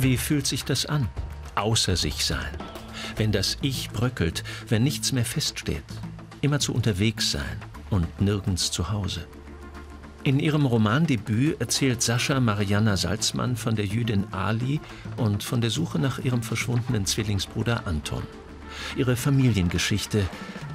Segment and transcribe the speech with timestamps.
[0.00, 1.08] Wie fühlt sich das an?
[1.56, 2.56] Außer sich sein.
[3.16, 5.82] Wenn das Ich bröckelt, wenn nichts mehr feststeht.
[6.40, 7.58] Immer zu unterwegs sein
[7.90, 9.26] und nirgends zu Hause.
[10.22, 14.80] In ihrem Romandebüt erzählt Sascha Marianna Salzmann von der Jüdin Ali
[15.16, 18.22] und von der Suche nach ihrem verschwundenen Zwillingsbruder Anton.
[18.96, 20.22] Ihre Familiengeschichte,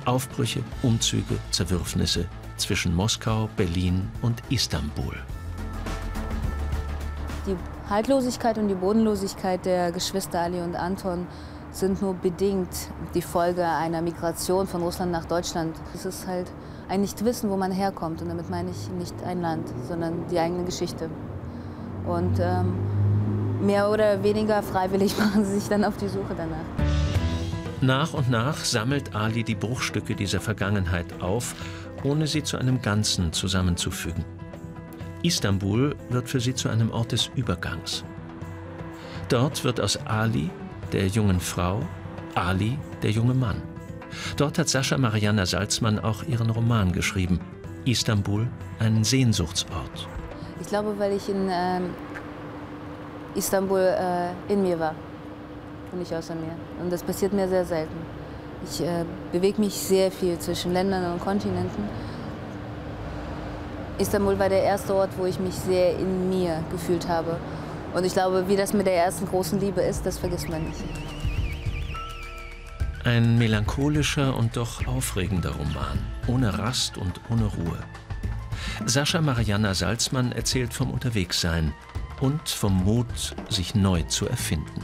[0.03, 2.27] Aufbrüche, Umzüge, Zerwürfnisse
[2.57, 5.15] zwischen Moskau, Berlin und Istanbul.
[7.47, 7.55] Die
[7.89, 11.27] Haltlosigkeit und die Bodenlosigkeit der Geschwister Ali und Anton
[11.71, 12.69] sind nur bedingt
[13.13, 15.75] die Folge einer Migration von Russland nach Deutschland.
[15.93, 16.49] Es ist halt
[16.87, 18.21] ein Nicht-Wissen, wo man herkommt.
[18.21, 21.09] Und damit meine ich nicht ein Land, sondern die eigene Geschichte.
[22.05, 22.73] Und ähm,
[23.65, 26.87] mehr oder weniger freiwillig machen sie sich dann auf die Suche danach.
[27.81, 31.53] Nach und nach sammelt Ali die Bruchstücke dieser Vergangenheit auf,
[32.03, 34.23] ohne sie zu einem Ganzen zusammenzufügen.
[35.23, 38.03] Istanbul wird für sie zu einem Ort des Übergangs.
[39.29, 40.49] Dort wird aus Ali,
[40.91, 41.79] der jungen Frau,
[42.35, 43.61] Ali, der junge Mann.
[44.35, 47.39] Dort hat Sascha Marianna Salzmann auch ihren Roman geschrieben.
[47.85, 48.47] Istanbul,
[48.79, 50.07] ein Sehnsuchtsort.
[50.61, 51.79] Ich glaube, weil ich in äh,
[53.35, 54.93] Istanbul äh, in mir war
[55.91, 56.55] und nicht außer mir.
[56.81, 57.95] Und das passiert mir sehr selten.
[58.65, 61.83] Ich äh, bewege mich sehr viel zwischen Ländern und Kontinenten.
[63.99, 67.37] Istanbul war der erste Ort, wo ich mich sehr in mir gefühlt habe.
[67.93, 70.83] Und ich glaube, wie das mit der ersten großen Liebe ist, das vergisst man nicht.
[73.03, 77.77] Ein melancholischer und doch aufregender Roman, ohne Rast und ohne Ruhe.
[78.85, 81.73] Sascha Marianna Salzmann erzählt vom Unterwegssein
[82.21, 84.81] und vom Mut, sich neu zu erfinden.